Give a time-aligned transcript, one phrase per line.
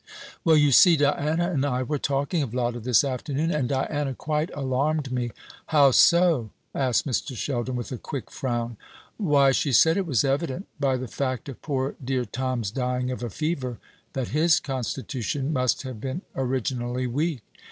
[0.43, 4.49] "Well, you see, Diana and I were talking of Lotta this afternoon, and Diana quite
[4.55, 5.29] alarmed me."
[5.67, 7.37] "How so?" asked Mr.
[7.37, 8.77] Sheldon, with a quick frown.
[9.17, 13.21] "Why, she said it was evident, by the fact of poor dear Tom's dying of
[13.21, 13.77] a fever,
[14.13, 17.43] that his constitution must have been originally weak.